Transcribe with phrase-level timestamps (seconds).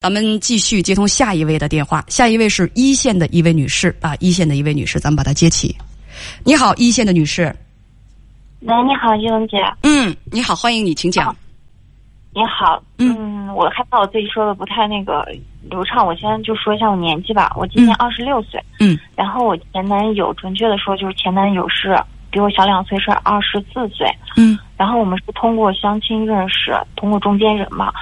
[0.00, 5.76] 咱们继续接通下一位的电话，下一位是一线的一位女士啊，一线的一位女士，咱们把她接起。
[6.42, 7.54] 你好，一线的女士。
[8.60, 9.58] 喂，你好，叶文姐。
[9.82, 11.36] 嗯，你好，欢迎你，请讲。
[12.32, 15.22] 你好，嗯，我害怕我自己说的不太那个
[15.68, 18.58] 流畅，我先就说一下我年纪吧，我今年二十六岁。
[18.78, 18.98] 嗯。
[19.14, 21.94] 然后我前男友，准确的说就是前男友是
[22.30, 24.10] 比我小两岁，是二十四岁。
[24.38, 24.58] 嗯。
[24.78, 27.92] 然后我们是通过相亲认识，通过中间人嘛。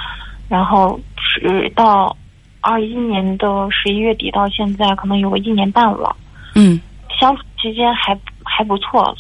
[0.49, 2.17] 然后直到
[2.61, 6.17] 二一年的十一月底到现在，可能有个一年半了。
[6.55, 6.81] 嗯，
[7.21, 9.15] 相处期间还还不错，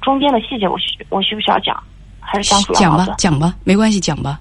[0.00, 1.80] 中间的细节我需我需不需要讲？
[2.20, 4.40] 还是相处讲吧，讲吧，没关系，讲吧。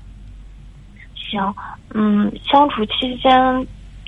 [1.16, 1.54] 行，
[1.94, 3.68] 嗯，相处期间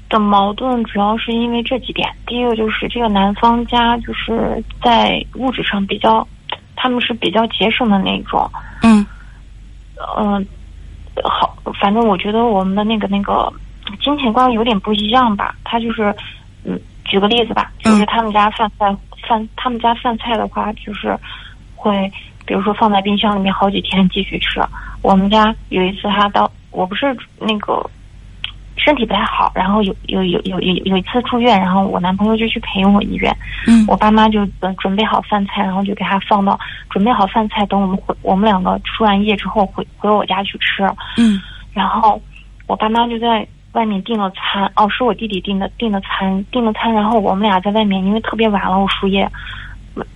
[0.10, 2.10] 的矛盾主要是因为这几点。
[2.26, 6.28] 第一个就是这个男方家就是在物质上比较，
[6.76, 8.50] 他们是比较节省的那种。
[8.82, 9.06] 嗯，
[10.18, 10.48] 嗯。
[11.24, 13.52] 好，反正我觉得我们的那个那个
[14.02, 15.56] 金钱观有点不一样吧。
[15.64, 16.14] 他就是，
[16.64, 18.96] 嗯，举个例子吧，就是他们家饭菜
[19.28, 21.18] 饭，他们家饭菜的话，就是
[21.76, 22.12] 会，
[22.46, 24.62] 比如说放在冰箱里面好几天继续吃。
[25.02, 27.84] 我们家有一次他到，我不是那个。
[28.78, 33.36] 身体不太好，然后有有有有有有一次住院，然后我男朋友就去陪我医院。
[33.68, 36.58] 嗯，我爸妈就准准备好饭菜，然后就给他放到
[36.90, 40.88] 准备好饭菜，等我们回我们两个输完液之后回回我家去吃。
[41.18, 41.42] 嗯，
[41.74, 42.22] 然后
[42.68, 49.28] 我爸妈就在外面订了餐，哦，是我弟弟订的订的餐订的餐，然后我们俩在外面，因为特别晚了，我输液。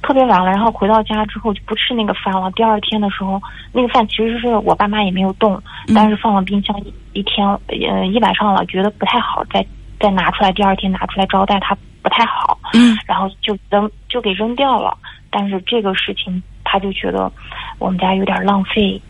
[0.02, 2.52] 特别晚了，然后回到家之后就不吃那个饭了。
[2.52, 5.62] 第二天的时候，那个饭其实是我爸妈也没有动，
[5.96, 9.66] 但是放了冰箱一一天，呃，一晚上了，觉得不太好，再
[10.00, 14.98] 再拿出来，第二天拿出来招待他不太好，嗯，然后就扔就给扔掉了。
[15.30, 17.32] 但是这个事情他就觉得
[17.80, 19.02] 我们家有点浪费，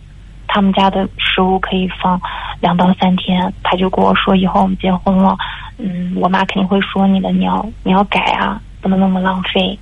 [0.47, 2.19] 他们家的食物可以放
[2.59, 5.35] 两到三天，他就跟我说以后我们结婚了，
[5.77, 9.77] 嗯，我妈肯定会说你的，你要你要改啊，不能那么浪费。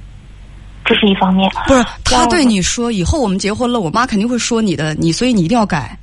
[0.90, 5.96] 这是一方面，不是他对你说，以后我们结婚了，我妈肯定会说你的，你所以你一定要改。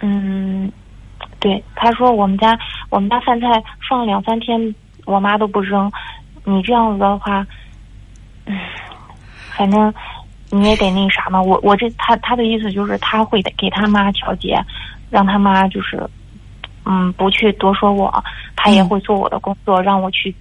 [0.00, 0.70] 嗯，
[1.40, 2.56] 对，他说我们家
[2.90, 3.48] 我们家饭菜
[3.88, 4.72] 放两三天，
[5.04, 5.90] 我妈都不扔，
[6.44, 7.44] 你这样子的话，
[8.46, 8.56] 嗯，
[9.56, 9.92] 反正
[10.50, 11.42] 你也得那啥嘛。
[11.42, 14.56] 我我这他他的意思就是他会给他妈调节，
[15.10, 16.08] 让他妈就是
[16.84, 18.22] 嗯不去多说我，
[18.54, 20.32] 他也会做我的工作，让我去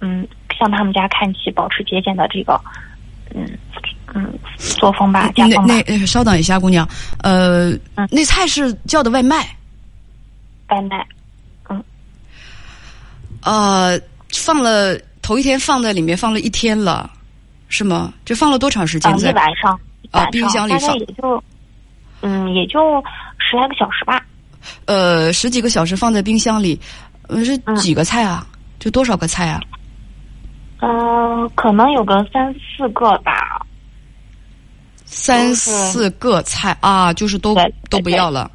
[0.00, 0.28] 嗯。
[0.58, 2.60] 向他们家看齐，保持节俭的这个，
[3.34, 3.46] 嗯
[4.14, 5.74] 嗯作风吧，家风吧。
[5.74, 6.88] 那那稍等一下，姑娘，
[7.22, 7.72] 呃，
[8.10, 9.56] 那菜是叫的外卖，
[10.68, 11.06] 外卖，
[11.68, 11.84] 嗯，
[13.42, 14.00] 呃，
[14.32, 17.10] 放了头一天放在里面放了一天了，
[17.68, 18.12] 是吗？
[18.24, 19.16] 这放了多长时间？
[19.18, 19.78] 一晚上
[20.10, 21.44] 啊，冰箱里放也就
[22.22, 23.02] 嗯也就
[23.38, 24.24] 十来个小时吧。
[24.86, 26.78] 呃，十几个小时放在冰箱里，
[27.28, 28.46] 呃，是几个菜啊？
[28.80, 29.60] 就多少个菜啊？
[30.80, 33.66] 嗯，可能有个三四个吧，
[35.04, 37.56] 三四个菜啊，就是都
[37.90, 38.50] 都不要了。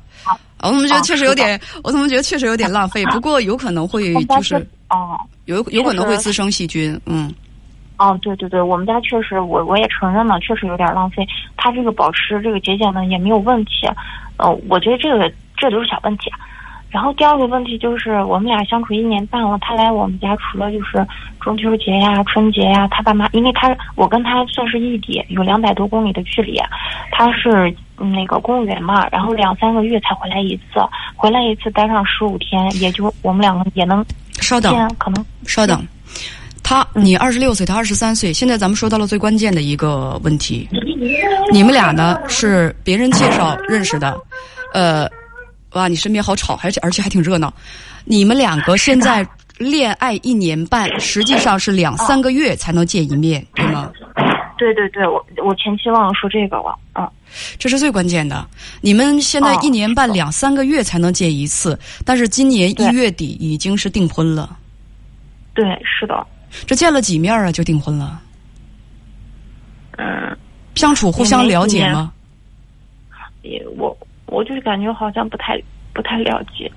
[0.62, 3.06] 我怎么觉得确实有点，我怎么觉得确实有点浪费？
[3.08, 4.56] 不过有可能会就是
[4.90, 7.34] 哦，有有可能会滋生细菌，嗯。
[7.98, 11.28] 哦，对对对，我们家确实，我我也承认了，确实有点浪费。
[11.58, 13.72] 他这个保持这个节俭呢也没有问题，
[14.38, 16.32] 呃，我觉得这个这都是小问题。
[16.94, 21.04] 然后第二个问题就是，我们俩相处一年半了，他来我们家除了就是
[21.42, 26.62] 中秋节呀、春节呀，他爸妈，因为他我跟他算是异地，有两百多公里的距离，
[27.10, 30.80] 他是那个公务员嘛，然后两三个月才回来一次，
[31.16, 34.06] 回来一次待上十五天，也就我们两个也能
[34.40, 35.84] 稍等，可能稍等，
[36.62, 40.70] 他你二十六岁，他二十三岁，现在咱们说到了最关键的一个问题，
[41.52, 44.16] 你们俩呢是别人介绍认识的，
[44.76, 45.10] 呃。
[45.74, 47.54] 哇，你身边好吵，而且而且还挺热闹。
[48.06, 53.92] 你们两个现在恋爱一年半， 实际上是两三个月才能见一面，对吗？
[54.58, 57.10] 对对对，我我前期忘了说这个了，嗯，
[57.58, 58.48] 这是最关键的。
[58.82, 64.58] 你们现在一年半两三个月才能见一次，但是今年一月底已经是订婚了。
[65.54, 66.26] 对，是的。
[66.68, 67.52] 这见了几面啊？
[67.52, 68.22] 就订婚了？
[69.98, 70.38] 嗯。
[70.76, 72.12] 相处互相了解吗？
[73.42, 73.96] 也我。
[74.34, 75.62] 我就是感觉好像不太
[75.94, 76.70] 不太了解，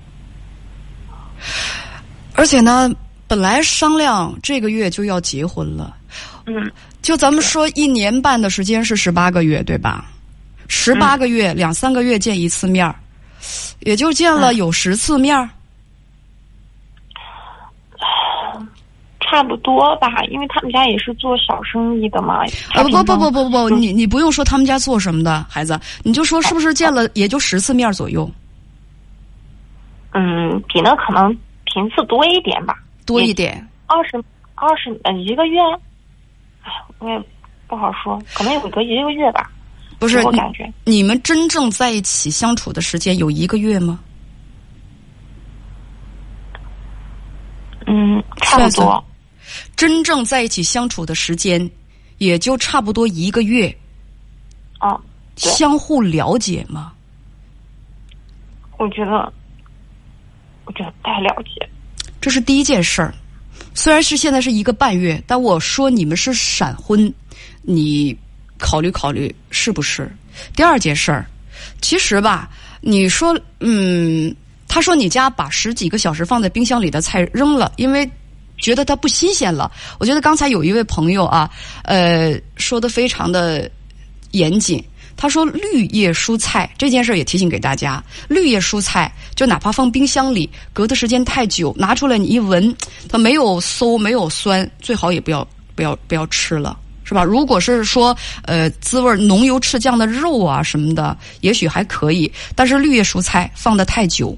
[2.35, 2.89] 而且呢，
[3.27, 5.97] 本来商量这个月就要结婚了，
[6.45, 6.71] 嗯，
[7.01, 10.05] 就咱们说一年半的时间是十八个月，对吧？
[10.67, 12.93] 十八个月两三个月见一次面儿，
[13.79, 15.49] 也就见了有十次面儿。
[19.29, 22.45] 差不多吧，因为他们家也是做小生意的嘛。
[22.73, 28.29] 啊不不不不不不，你你不用说他们家做什么的孩子，你就说是不是见了也就十次面左右。
[30.13, 31.35] 嗯，比那可能
[31.65, 33.67] 频次多一点吧，多一点。
[33.85, 34.23] 二十
[34.55, 35.59] 二十呃一个月，
[36.63, 37.21] 哎，我也
[37.67, 39.51] 不好说，可能有个一个月吧。
[39.99, 43.99] 不是我感觉你们真正在一起相处的时间有一个月吗？
[47.87, 49.03] 嗯，差不多。
[49.75, 51.69] 真正在一起相处的时间
[52.17, 53.75] 也就差不多一个月，
[54.79, 54.99] 哦，
[55.35, 56.93] 相互了解吗？
[58.77, 59.33] 我觉得，
[60.65, 61.67] 我觉得不太了解。
[62.21, 63.13] 这是第一件事儿。
[63.73, 67.11] 虽然是现在是一个半月，但我说你们是闪婚，
[67.61, 68.15] 你
[68.57, 70.11] 考虑考虑是不是？
[70.55, 71.25] 第二件事儿，
[71.81, 72.49] 其实吧，
[72.81, 74.35] 你说，嗯，
[74.67, 78.07] 他说你家把十几个小时放在冰箱里的菜扔了，因为
[78.57, 79.71] 觉得它不新鲜了。
[79.99, 81.49] 我觉得刚才有一位朋友啊，
[81.83, 83.69] 呃，说的非常的
[84.31, 84.83] 严谨。
[85.15, 92.75] 他说绿叶蔬菜这件事儿也提醒给大家，绿叶蔬菜就哪怕放冰箱里，隔的时间太久，拿出来你一闻，
[93.09, 96.77] 它没有馊没有酸，最好也不要不要不要吃了。
[97.03, 97.23] 是吧？
[97.23, 98.13] 如果是说，
[98.43, 102.29] 呃，滋味浓油赤酱的肉啊什么的，也许还可以。
[102.53, 104.37] 但是绿叶蔬菜放的太久，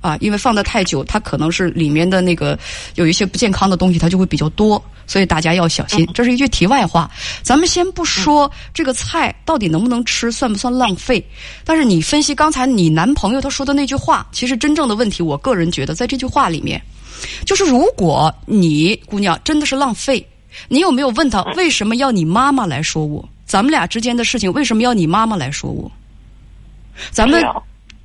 [0.00, 2.58] 啊，因为放的太久，它可能是里面的那个
[2.94, 6.08] 有一些不健康的东西，它就会比较多，所以大家要小心。
[6.14, 7.10] 这是一句题外话。
[7.42, 11.24] 咱们先不说这个菜到底能不能吃，算不算浪费，
[11.64, 16.80] 但是你分析刚才你男朋友他说的那句话，其实真正的问题，我个人觉得在这句话里面，
[17.44, 20.26] 就是如果你姑娘真的是浪费。
[20.66, 23.26] 你有没有问他为什么要你妈妈来说我？
[23.46, 25.90] 咱们俩之间的事情为什么要你妈妈来说我？
[27.12, 27.40] 咱们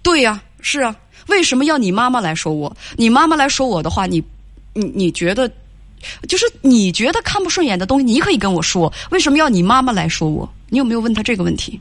[0.03, 0.95] 对呀，是啊，
[1.27, 2.75] 为什么要你妈妈来说我？
[2.95, 4.23] 你妈妈来说我的话，你
[4.73, 5.51] 你你觉得，
[6.27, 10.47] 就是你觉得看不顺眼的东西，你可以跟我说，为什么要你妈妈来说我？
[10.69, 11.79] 你有没有问他这个问题？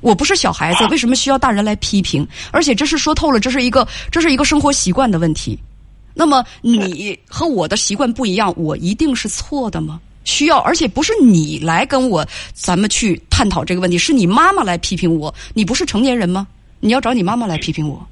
[0.00, 2.26] 我不是小孩子，为什么需要大人来批评？
[2.50, 5.58] 而且这是说透了，这是一个这是一个生活习惯的问题。
[6.12, 9.98] 那么你和我的习惯不一样，我一定是错的吗？
[10.24, 15.34] 需要，而且不是你来跟我咱们去探讨这个问题，是你妈妈来批评我。
[15.54, 16.46] 你不是成年人吗？
[16.80, 18.06] 你要找你妈妈来批评我，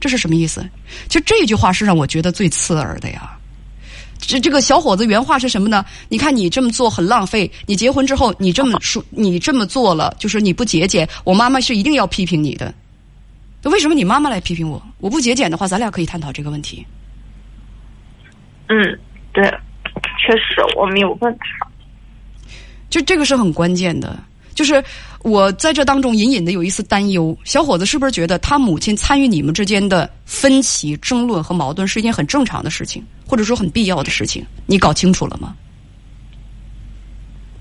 [0.00, 0.68] 这是什么意思？
[1.08, 3.36] 就这句话是让我觉得最刺耳的呀。
[4.20, 5.84] 这这个小伙子原话是什么呢？
[6.08, 12.74] 你看你这么做很浪费，你结婚之后你这么 说，你这么做了，就是你不节俭，我妈妈是一定要批评你的。
[13.64, 14.82] 为什么你妈妈来批评我？
[14.98, 16.84] 我不节俭的话，咱俩可以探讨这个问题。
[18.68, 18.98] 嗯，
[19.32, 19.44] 对，
[20.18, 21.68] 确实我没有问他。
[22.90, 24.18] 就这个是很关键的，
[24.58, 24.82] 就是
[25.22, 27.36] 我在这当中隐隐的有一丝担忧。
[27.44, 34.44] 小伙子是不是觉得他母亲参与你们之间的分歧、争论和矛盾是一件很正常的事情，或者说很必要的事情？
[34.66, 35.54] 你搞清楚了吗？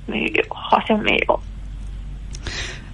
[0.08, 1.40] 没有，好像没有。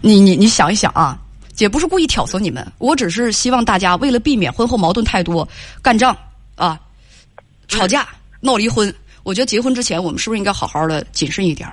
[0.02, 1.18] 你你你想一想啊，
[1.54, 5.48] 姐不是故意挑唆你们，我只是希望大家为了避免婚后矛盾太多、
[5.82, 6.14] 干仗
[6.56, 6.78] 啊。
[7.70, 8.06] 吵架
[8.42, 11.72] 闹离婚，我觉得结婚之前我们是不是应该好好的谨慎一点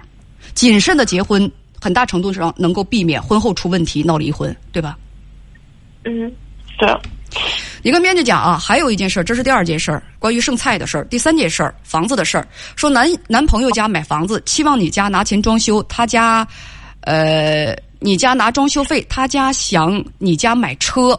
[0.54, 1.50] 谨慎的结婚，
[1.80, 4.98] 很大程度上能够避免婚后出问题闹离婚，对吧？
[6.04, 6.32] 嗯，
[6.78, 6.88] 对。
[7.82, 11.04] 你跟编辑讲啊，还有一件事这是第二件事关于剩菜的事儿。
[11.04, 12.46] 第三件事房子的事儿，
[12.76, 16.46] 说男男朋友家买房子，期望你家拿钱装修，他家，
[17.02, 21.18] 呃，你家拿装修费，他家想你家买车，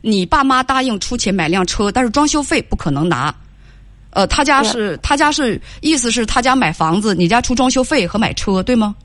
[0.00, 3.32] 你爸妈答应出钱买辆车，但是装修费不可能拿。
[4.10, 8.96] 呃，他家是他家是意思是他家买房子，你家出装修费和买车，对吗？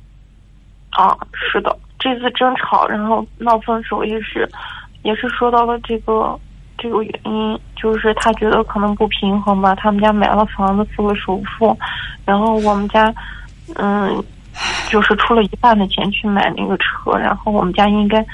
[0.95, 4.47] 啊，是的，这次争吵然后闹分手也是，
[5.03, 6.39] 也是说到了这个
[6.77, 9.75] 这个原因，就是他觉得可能不平衡吧。
[9.75, 11.77] 他们家买了房子，付了首付，
[12.25, 13.13] 然后我们家
[13.75, 14.23] 嗯，
[14.89, 18.25] 就是出了一半的钱去买那个车，然后我们家应该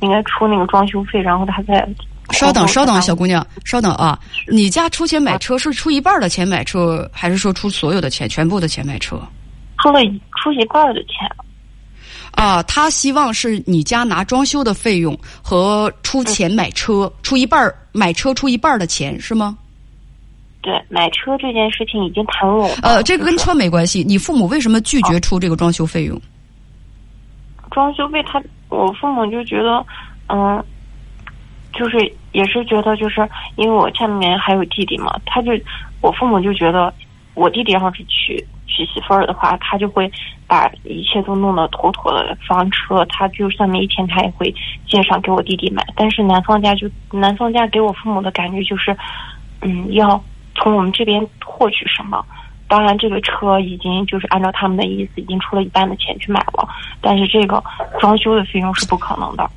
[0.00, 1.88] 应该出那个装修费，然后他再。
[2.30, 4.18] 稍等，稍等，小姑娘，稍等啊！
[4.48, 9.18] 你家出钱买车是出一半的钱买车，还是说出所有的钱、全部的钱买车？
[9.78, 10.00] 出了
[10.36, 11.26] 出一半的钱。
[12.32, 19.56] 啊，他希望是你家拿装修的费用和出钱买车，出一半儿买车出一半儿的钱是吗？
[20.60, 22.70] 对，买车这件事情已经谈拢。
[22.82, 24.02] 呃，这个跟车没关系。
[24.02, 26.20] 你父母为什么拒绝出这个装修费用？
[27.70, 29.84] 装修费，他我父母就觉得，
[30.28, 30.64] 嗯。
[31.74, 31.98] 就是
[32.32, 33.20] 也是觉得，就是
[33.56, 35.52] 因为我下面还有弟弟嘛，他就
[36.00, 36.92] 我父母就觉得，
[37.34, 38.42] 我弟弟要是娶
[38.78, 40.10] 娶媳妇儿的话，他就会
[40.46, 44.54] 把一切都弄得妥妥的，房车，他就算没钱，他也会
[44.86, 45.84] 介绍给我弟弟买。
[45.96, 48.96] 但是男方家就男方家给我父母的感觉就是，
[49.62, 50.22] 嗯，要
[50.54, 52.24] 从我们这边获取什么。
[52.68, 56.68] 当然，这个车已经就是按照他们的意思，已经出了一半的钱去买了，
[57.00, 57.62] 但是这个
[57.98, 59.50] 装修的费用是不可能的。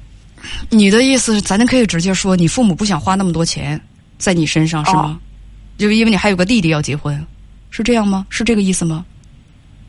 [0.69, 3.79] 你的意思是，咱就可以直接说，你父母不想花那么多钱，
[4.17, 5.19] 在你身上是吗？
[5.77, 7.25] 就因为你还有个弟弟要结婚，
[7.71, 8.27] 是这样吗？
[8.29, 9.03] 是这个意思吗？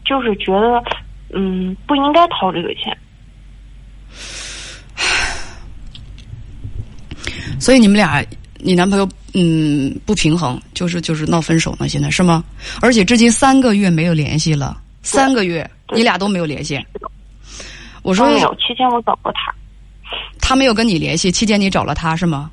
[0.04, 0.82] 就是觉得，
[1.34, 2.96] 嗯，不应该掏这个钱。
[7.60, 8.24] 所以你们俩，
[8.58, 11.88] 你男朋友嗯不平衡，就是就是闹分手呢？
[11.88, 12.44] 现在是吗？
[12.80, 16.80] 而且至今三个月没有联系了，三个月你俩都没有联系。
[18.02, 19.54] 我说没有，期间我找过他，
[20.40, 22.50] 他没有跟你联系，期间你找了他是吗？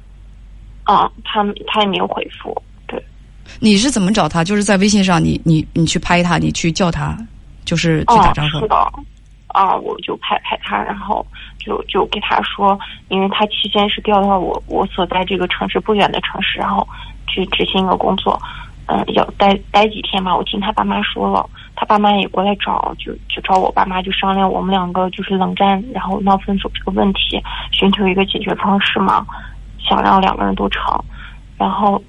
[0.84, 2.56] 啊，他他也没有回复。
[3.60, 4.44] 对，你是怎么找他？
[4.44, 7.18] 就是在微信上，你你你去拍他，你去叫他，
[7.66, 8.60] 就是去打招呼。
[8.60, 8.76] 是的，
[9.48, 11.26] 啊，我就拍拍他，然后
[11.60, 16.88] 就就给他说，因为他期间是调到我我所在这个城市不远的城市，然后
[17.28, 18.40] 去执行一个工作，
[18.88, 20.36] 嗯，要待待几天嘛。
[20.36, 29.26] 我听他爸妈说了，他爸妈也过来找，就就找我爸妈，就商量我们两个就是冷战，然后闹分手这个问题，寻求一个解决方式嘛，
[29.80, 30.82] 想让两个人都成。
[31.58, 32.02] 然后，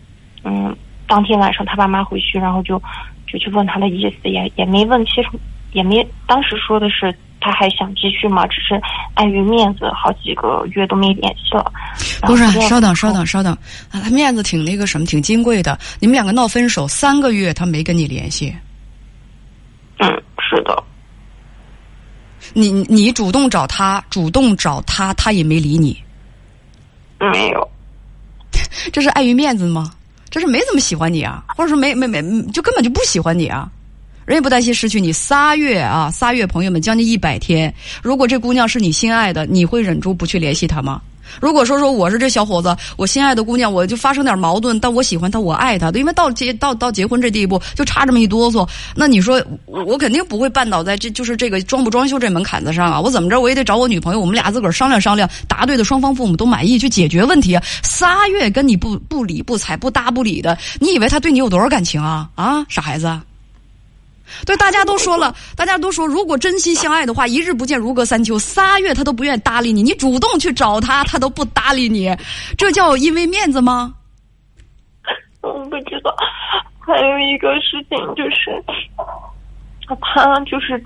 [0.44, 0.74] 嗯，
[1.10, 2.80] 当天晚上他爸妈回去，然后就
[3.26, 5.36] 就去问他的意思，也也没问清楚，
[5.72, 8.80] 也没当时说的是他还想继续嘛，只是
[9.14, 11.72] 碍于面子，好几个月都没联系了。
[12.22, 13.52] 不是稍等，稍等，稍等
[13.90, 13.98] 啊！
[14.04, 15.76] 他面子挺那个什么，挺金贵的。
[15.98, 18.54] 你们两个闹分手三个月，他没跟你联系，
[19.98, 20.80] 嗯，是的，
[22.54, 26.00] 你你主动找他，主动找他，他也没理你，
[27.18, 27.68] 没有，
[28.92, 29.90] 这是碍于面子吗？
[30.30, 32.22] 这是没怎么喜欢你啊，或者说没没没，
[32.52, 33.68] 就根本就不喜欢你啊。
[34.26, 37.74] 人也不担心失去你，仨月啊，仨月，朋友们将近一百天。
[38.00, 41.02] 如果这姑娘是你心爱的，你会忍住不去联系她吗？
[41.40, 53.00] 如果说说我是这小伙子，我心爱的姑娘，我就发生点矛盾，但我喜欢她，我爱她，因为到结到到结婚这地步，就差这么一哆嗦，那你说我我肯定不会绊倒在这就是这个装不装修这门槛子上啊！
[53.00, 57.62] 我怎么着我也得找我女朋友，我们俩自个儿商量商量，答对的双方父母都满意，去解决问题啊！
[57.82, 62.28] 仨月跟你不不理不睬不搭不理的，你以为他对你有多少感情啊？
[62.34, 63.20] 啊，傻孩子！
[64.46, 68.38] 对，大家都说了， 大家都说，如果真心相爱的话，一日不见如隔三秋。
[68.38, 72.14] 仨月他都不愿意搭理你，你主动去找他，他都不搭理你，
[72.56, 73.94] 这叫因为面子吗？
[75.42, 76.14] 我不知道。
[76.80, 78.62] 还有一个事情就是，
[80.00, 80.82] 他就是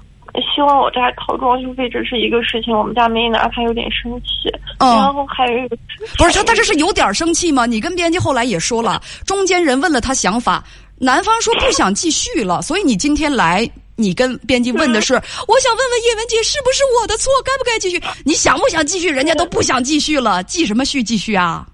[0.54, 4.50] 希望我家掏装修费，这是一个事情，我们家没拿，他有点生气。
[4.78, 5.76] 嗯然后还有一个
[6.18, 7.64] 不是他，他这是有点生气吗？
[7.64, 10.62] 你跟编辑后来也说了，中间人问了他想法，
[11.04, 18.02] 男方说不想继续了，所以你今天来，你跟编辑问的是，我想问问叶文洁是不是我的错，该不该继续？
[18.24, 19.10] 你想不想继续？
[19.10, 21.02] 人家都不想继续了，继什么续？
[21.02, 21.66] 继续啊？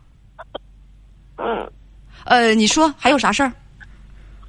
[1.37, 1.71] 嗯。
[2.25, 3.53] 呃，你说还有啥事儿？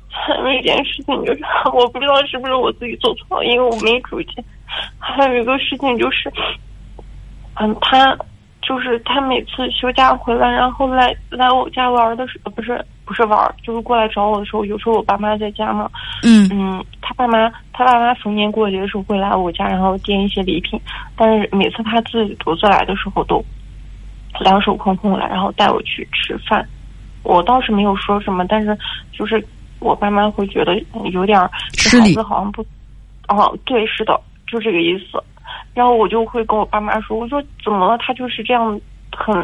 [0.10, 1.42] 还有一件事情就是，
[1.74, 4.44] 我不知道是不是我自己做错了，因为我没主见。
[5.00, 6.32] 还有一个事情就是，
[7.60, 8.18] 嗯，他
[8.72, 15.92] 就是他每次休假回来，然后来来我家玩的时候，不是不是玩，就是过来找我的时候，有时候我爸妈在家嘛，
[16.24, 20.80] 嗯嗯，他爸妈他爸妈逢年过节的时候会来我家，然后垫一些礼品，
[21.18, 23.44] 但是每次他自己独自来的时候都
[24.40, 26.66] 两手空空来，然后带我去吃饭。
[27.24, 28.78] 我倒是没有说什么，但是
[29.12, 29.46] 就是
[29.82, 32.66] 我爸妈会觉得有点儿这孩子好像不，
[33.28, 35.22] 哦，对，是的，就这个意思。
[35.74, 37.98] 然后我就会跟我爸妈说，我说怎么了？
[37.98, 38.80] 他就是这样，
[39.16, 39.36] 很，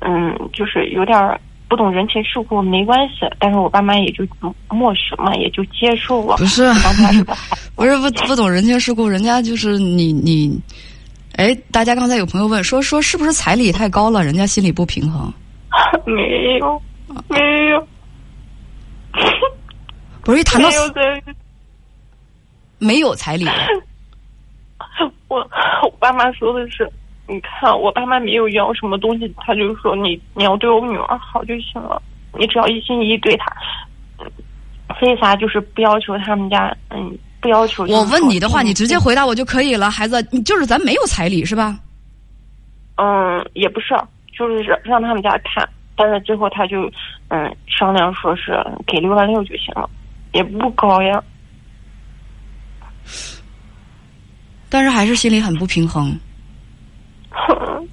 [0.00, 3.14] 嗯，就是有点儿不懂人情世故，没关系。
[3.38, 4.26] 但是我爸妈也就
[4.70, 6.36] 默许嘛，也就接受了。
[6.36, 6.70] 不是。
[7.76, 10.58] 不是不不懂人情世故，人家就是你你，
[11.36, 15.30] 哎，大家刚才有朋友问说说是不是彩礼太高了，人家心里不平衡。
[16.06, 16.82] 没有，
[17.28, 17.86] 没有，
[20.24, 21.22] 不是一谈到没有在。
[22.78, 23.46] 没有彩礼，
[25.28, 25.38] 我
[25.82, 26.90] 我爸妈说的是，
[27.26, 32.00] 你看我爸妈没有要什么东西，他就说你你要对我女儿好就行了，
[32.38, 33.46] 你只要一心一意对她。
[34.20, 34.30] 嗯
[35.00, 37.84] 所以啥就是不要求他们家，嗯，不要求。
[37.86, 41.76] 我问你的话，嗯你直接回答我就可以了，孩子，你就是咱没有彩礼是吧？
[42.94, 43.94] 嗯，也不是，
[44.32, 46.90] 就是让让他们家看，但是最后他就
[47.28, 48.56] 嗯商量说是
[48.86, 49.90] 给六万六就行了，
[50.32, 51.22] 也不高呀。
[54.68, 56.18] 但是还是心里很不平衡，
[57.30, 57.54] 哼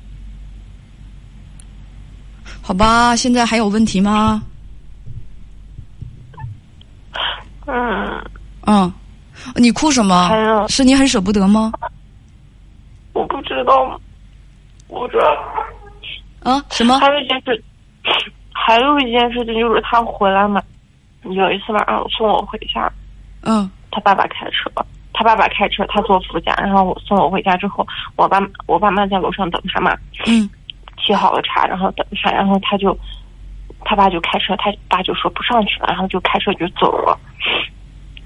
[2.61, 3.15] 好吧？
[3.15, 4.41] 现在还有问题吗？
[7.65, 8.23] 嗯，
[8.65, 8.91] 嗯，
[9.55, 10.67] 你哭什么还有？
[10.67, 11.71] 是你很舍不得吗？
[13.13, 13.99] 我不知道，
[14.87, 15.19] 我这。
[16.49, 16.63] 啊？
[16.71, 16.99] 什么？
[16.99, 17.63] 还有一件事，
[18.51, 20.61] 还有一件事情就是他回来嘛，
[21.23, 22.91] 有一次晚上送我回家，
[23.43, 24.69] 嗯他爸爸开车，
[25.13, 30.49] 他爸爸开车，他坐副驾，然后我送我回家之后，我爸我爸妈在楼上等他嘛，嗯
[30.97, 32.97] 沏好了茶，然后等他，然后他就
[33.85, 37.17] 他爸就开车，他爸就说不上去了，然后就开车就走了。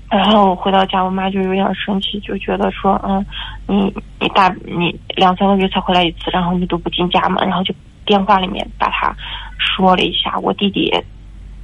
[0.09, 3.25] 然后我回到家，我妈就有点生气，就觉得说，嗯，
[3.67, 7.73] 你你大你两三个月才回来一次，然后你都不进家门，然后就
[8.05, 9.13] 电话里面把他
[9.57, 10.39] 说了一下。
[10.39, 10.89] 我弟弟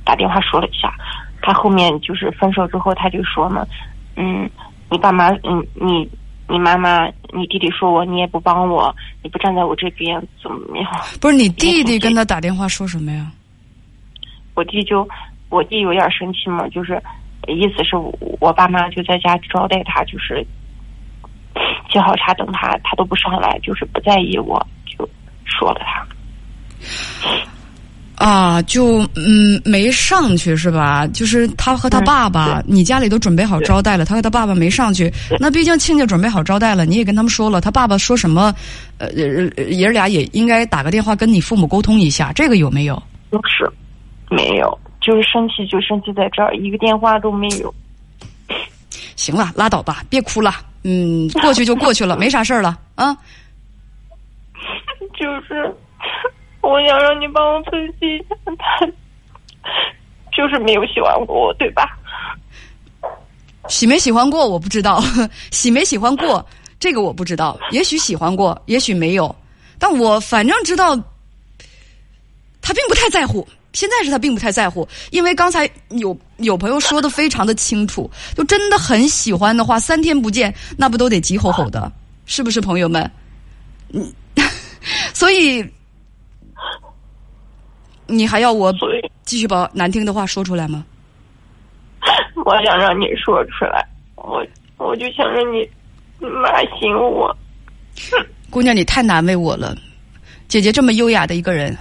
[0.04, 0.94] 打电话说了一下，
[1.42, 3.66] 他后面就是分手之后，他就说嘛，
[4.18, 4.50] 嗯，
[4.94, 6.08] 你爸妈，嗯，你
[6.48, 10.92] 你妈妈，你弟弟说我，你也不帮我，你不站在我这边，怎么样？
[11.20, 13.32] 不是你弟弟跟他打电话说什么呀？
[14.54, 15.08] 我弟就
[15.50, 17.02] 我弟有点生气嘛，就是。
[17.46, 17.98] 意思是
[18.40, 20.48] 我爸妈就在家招待他，就是
[21.92, 25.06] 沏好茶等他，他都不上来，就是不在意，我就
[25.44, 26.08] 说了他。
[28.24, 31.06] 啊，就嗯没上去是吧？
[31.08, 35.12] 就是他和他爸爸，你家里都准备好招待了，他和他爸爸没上去。
[35.40, 38.54] 那毕竟亲家准备好招待了，你也跟他们说了，他爸爸说什么？
[38.98, 43.02] 呃，爷儿俩也应该打个电话跟你父母沟通一下，这个有没有？
[43.30, 43.70] 不是，
[44.30, 44.80] 没有。
[45.02, 47.74] 就是生气，就生气在这儿，一个电话都没有。
[49.18, 50.54] 行了，拉倒吧，别哭了。
[50.84, 53.14] 嗯，过去就过去了，没啥事儿了啊。
[55.20, 55.70] 就是，
[56.64, 58.86] 我想让你帮我分析一下，他
[60.36, 61.84] 就是没有喜欢过我，对吧？
[63.68, 65.04] 喜没喜欢过我不知道，
[65.52, 66.46] 喜没喜欢过
[66.80, 69.34] 这个我不知道，也许喜欢过，也许没有，
[69.78, 70.96] 但我反正知道，
[72.62, 73.48] 他并不太在乎。
[73.74, 81.92] 现在是他并不太在乎，因为刚才有有朋友说的非常的清楚，就真的很喜欢的话，三天不见那不都得急吼吼的，
[82.28, 83.12] 是不是朋友们？
[83.92, 84.14] 嗯，
[85.14, 85.68] 所以
[88.18, 88.74] 你还要我
[89.26, 90.86] 继续把难听的话说出来吗？
[92.46, 94.46] 我想让你说出来，我
[94.78, 95.68] 我就想让你
[96.20, 97.36] 骂醒我。
[98.50, 99.76] 姑娘，你太难为我了，
[100.48, 101.76] 姐姐这么优雅的一个人。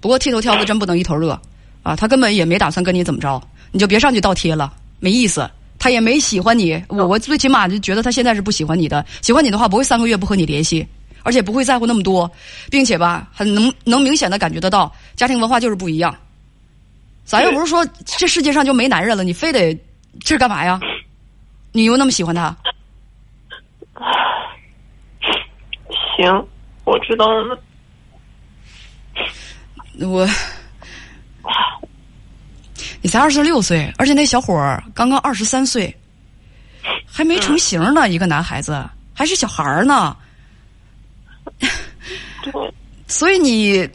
[0.00, 1.40] 不过剃头挑子真不能一头热，
[1.82, 3.40] 啊，他根本也没打算跟你怎么着，
[3.70, 5.48] 你就别上去倒贴了，没意思。
[5.78, 9.04] 他也没喜欢你，我我最起码就觉得他现在是不喜欢你的。
[9.20, 10.86] 喜欢你的话，不会三个月不和你联系，
[11.22, 12.30] 而且不会在乎那么多，
[12.70, 16.14] 并且吧，很能能明显的感觉得到，家庭文化就是不一样。
[17.24, 19.78] 咱又不是说这世界上就没男人了，你非得
[20.20, 20.80] 这干嘛呀？
[21.70, 22.54] 你又那么喜欢他？
[26.16, 26.46] 行，
[26.84, 27.58] 我知道了。
[30.00, 30.28] 我，
[33.00, 35.94] 你才二十六岁，而且那小伙儿刚刚二十三岁，
[37.06, 40.16] 还没成型呢，一个男孩子还是小孩儿呢。
[43.06, 43.88] 所以你，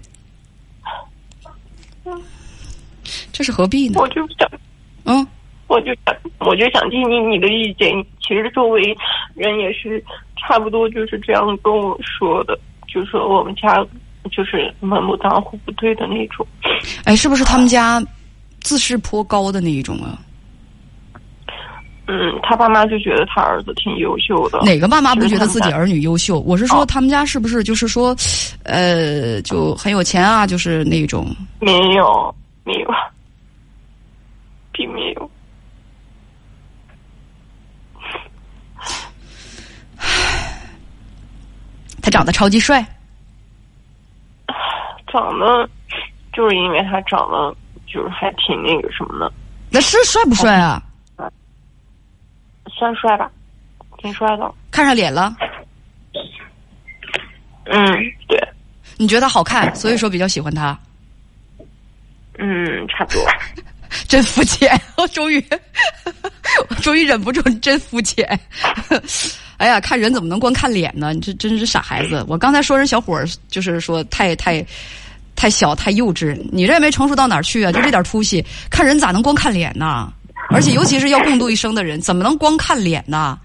[3.31, 3.99] 这是何必呢？
[3.99, 4.49] 我就想，
[5.05, 5.27] 嗯，
[5.67, 7.91] 我就想，我就想听听你的意见。
[8.21, 8.81] 其实周围
[9.35, 10.03] 人也是
[10.37, 13.85] 差不多就是这样跟我说的，就说我们家。
[14.29, 16.45] 就是门不当户不对的那种，
[17.05, 18.05] 哎，是不是他们家
[18.59, 20.19] 自视颇高的那一种啊？
[22.09, 24.61] 嗯，他爸妈就觉得他儿子挺优秀的。
[24.63, 26.39] 哪个爸妈不觉得自己儿女优秀？
[26.39, 28.15] 我是说，他们家是不是就是说，
[28.63, 30.47] 呃，就很有钱啊？
[30.47, 31.35] 就是那种？
[31.59, 32.89] 没有，没有，
[34.71, 35.29] 并没有。
[42.01, 42.81] 他长得超级帅。
[45.11, 45.69] 长得
[46.31, 47.53] 就是因为他长得
[47.85, 49.29] 就是还挺那个什么的，
[49.69, 50.81] 那是帅不帅啊？
[52.77, 53.29] 算帅吧，
[53.97, 54.53] 挺帅的。
[54.71, 55.35] 看上脸了？
[57.65, 57.91] 嗯，
[58.27, 58.39] 对。
[58.97, 60.77] 你觉得他好看，所以说比较喜欢他？
[62.37, 63.25] 嗯，差不多。
[64.07, 65.43] 真肤浅， 我终于，
[66.69, 68.27] 我终于忍不住，真肤浅。
[69.57, 71.13] 哎呀，看人怎么能光看脸呢？
[71.13, 72.23] 你这真是傻孩子！
[72.27, 74.63] 我刚才说人小伙儿，就是说太太
[75.35, 77.71] 太小太幼稚，你认为成熟到哪儿去啊？
[77.71, 80.11] 就这点出息，看人咋能光看脸呢？
[80.49, 83.37] 而且尤其是要共度一生的人，怎么能光看脸呢？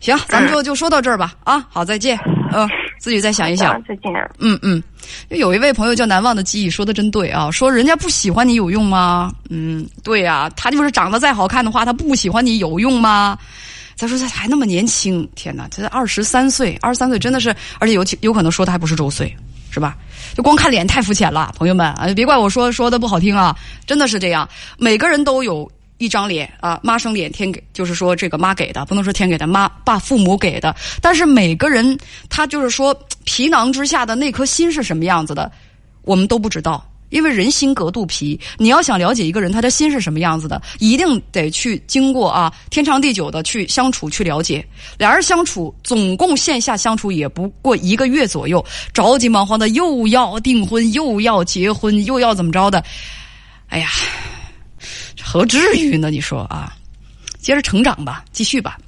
[0.00, 1.34] 行，咱们就就说到这儿吧。
[1.44, 2.18] 啊，好，再见。
[2.52, 2.68] 嗯，
[3.00, 3.74] 自己再想一想。
[3.82, 4.12] 再见。
[4.38, 4.82] 嗯嗯，
[5.28, 7.50] 有一位朋友叫难忘的记忆，说的真对啊。
[7.50, 9.32] 说人家不喜欢你有用吗？
[9.50, 13.36] 嗯，对呀，他就是长得再好看的话，他不喜欢你有用吗？
[13.96, 15.66] 再说他还那么年轻，天哪！
[15.68, 19.36] 他才二十三岁，二十三岁真的是，而且有有可能说他还不是周岁，
[19.72, 19.96] 是吧？
[20.36, 24.48] 就光看脸太肤浅了，朋友们啊，别怪我说说的不好听啊，真的是这样。
[24.78, 30.74] 每个人都有一张脸啊，妈生脸天给，就是说这个妈给的，不能说天给的，妈爸父母给的。
[31.02, 31.98] 但是每个人
[32.30, 35.50] 他就是说皮囊之下的那颗心是什么样子的，
[36.02, 36.84] 我们都不知道。
[37.10, 44.62] 因为人心隔肚皮，你要想了解一个人他的心是什么样子的，一定得去经过啊天长地久的去相处去了解。
[44.98, 52.84] 俩人相处总共线下相处也不过一个月左右，着急忙慌的又要订婚又要结婚又要怎么着的，
[53.68, 53.88] 哎呀，
[55.22, 56.10] 何至于呢？
[56.10, 56.72] 你说啊，
[57.40, 58.78] 接着成长吧，继续吧。